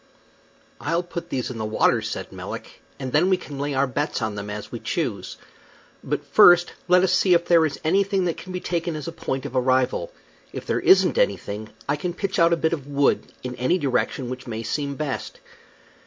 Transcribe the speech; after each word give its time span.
"I'll 0.79 1.03
put 1.03 1.29
these 1.29 1.51
in 1.51 1.59
the 1.59 1.63
water," 1.63 2.01
said 2.01 2.31
Melick, 2.31 2.81
"and 2.99 3.11
then 3.11 3.29
we 3.29 3.37
can 3.37 3.59
lay 3.59 3.75
our 3.75 3.85
bets 3.85 4.19
on 4.19 4.33
them 4.33 4.49
as 4.49 4.71
we 4.71 4.79
choose. 4.79 5.37
But 6.03 6.25
first 6.25 6.73
let 6.87 7.03
us 7.03 7.13
see 7.13 7.35
if 7.35 7.45
there 7.45 7.67
is 7.67 7.79
anything 7.83 8.25
that 8.25 8.35
can 8.37 8.51
be 8.51 8.59
taken 8.61 8.95
as 8.95 9.07
a 9.07 9.11
point 9.11 9.45
of 9.45 9.55
arrival. 9.55 10.11
If 10.53 10.65
there 10.65 10.79
isn't 10.79 11.19
anything, 11.19 11.69
I 11.87 11.97
can 11.97 12.15
pitch 12.15 12.39
out 12.39 12.51
a 12.51 12.57
bit 12.57 12.73
of 12.73 12.87
wood, 12.87 13.31
in 13.43 13.53
any 13.57 13.77
direction 13.77 14.31
which 14.31 14.47
may 14.47 14.63
seem 14.63 14.95
best." 14.95 15.39